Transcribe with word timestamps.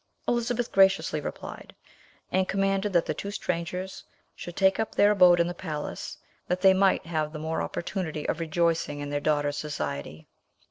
Elizabeth 0.27 0.71
graciously 0.71 1.21
replied, 1.21 1.75
and 2.31 2.47
commanded 2.49 2.91
that 2.91 3.05
the 3.05 3.13
two 3.13 3.29
strangers 3.29 4.03
should 4.33 4.55
take 4.55 4.79
up 4.79 4.95
their 4.95 5.11
abode 5.11 5.39
in 5.39 5.45
the 5.45 5.53
palace, 5.53 6.17
that 6.47 6.61
they 6.61 6.73
might 6.73 7.05
have 7.05 7.31
the 7.31 7.37
more 7.37 7.61
opportunity 7.61 8.27
of 8.27 8.39
rejoicing 8.39 8.97
in 8.99 9.11
their 9.11 9.19
daughter's 9.19 9.57
society. 9.57 10.27